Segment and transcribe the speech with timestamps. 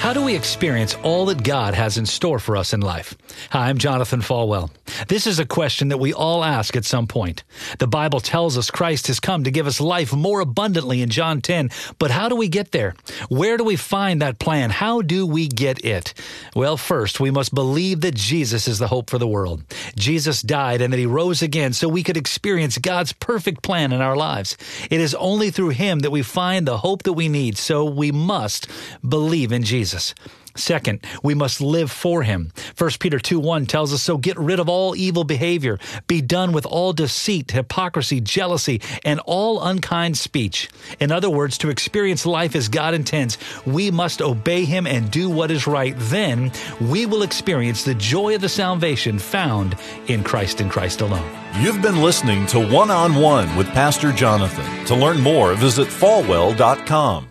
[0.00, 3.14] How do we experience all that God has in store for us in life?
[3.50, 4.70] Hi, I'm Jonathan Falwell.
[5.08, 7.44] This is a question that we all ask at some point.
[7.78, 11.42] The Bible tells us Christ has come to give us life more abundantly in John
[11.42, 11.68] 10,
[11.98, 12.94] but how do we get there?
[13.28, 14.70] Where do we find that plan?
[14.70, 16.14] How do we get it?
[16.56, 19.62] Well, first, we must believe that Jesus is the hope for the world.
[19.96, 24.00] Jesus died and that he rose again so we could experience God's perfect plan in
[24.00, 24.56] our lives.
[24.90, 28.10] It is only through him that we find the hope that we need, so we
[28.10, 28.66] must
[29.06, 29.89] believe in Jesus.
[29.90, 30.14] Jesus.
[30.56, 32.52] Second, we must live for him.
[32.76, 36.52] 1 Peter 2 1 tells us, So get rid of all evil behavior, be done
[36.52, 40.68] with all deceit, hypocrisy, jealousy, and all unkind speech.
[40.98, 45.30] In other words, to experience life as God intends, we must obey him and do
[45.30, 45.94] what is right.
[45.96, 49.76] Then we will experience the joy of the salvation found
[50.08, 51.30] in Christ and Christ alone.
[51.60, 54.84] You've been listening to One on One with Pastor Jonathan.
[54.86, 57.29] To learn more, visit falwell.com.